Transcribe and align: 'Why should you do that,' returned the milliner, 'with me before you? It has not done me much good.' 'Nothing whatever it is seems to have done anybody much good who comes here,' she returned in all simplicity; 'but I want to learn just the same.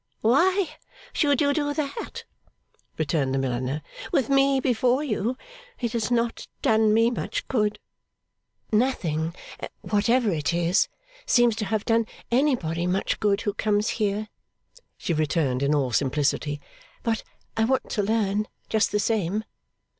'Why 0.21 0.77
should 1.13 1.41
you 1.41 1.53
do 1.53 1.75
that,' 1.75 2.23
returned 2.97 3.35
the 3.35 3.37
milliner, 3.37 3.83
'with 4.11 4.29
me 4.31 4.59
before 4.59 5.03
you? 5.03 5.37
It 5.79 5.93
has 5.93 6.09
not 6.09 6.47
done 6.63 6.91
me 6.91 7.11
much 7.11 7.47
good.' 7.47 7.77
'Nothing 8.71 9.35
whatever 9.81 10.31
it 10.31 10.55
is 10.55 10.87
seems 11.27 11.55
to 11.57 11.65
have 11.65 11.85
done 11.85 12.07
anybody 12.31 12.87
much 12.87 13.19
good 13.19 13.41
who 13.41 13.53
comes 13.53 13.89
here,' 14.01 14.27
she 14.97 15.13
returned 15.13 15.61
in 15.61 15.75
all 15.75 15.91
simplicity; 15.91 16.59
'but 17.03 17.21
I 17.55 17.65
want 17.65 17.87
to 17.91 18.01
learn 18.01 18.47
just 18.69 18.91
the 18.91 18.99
same. 18.99 19.43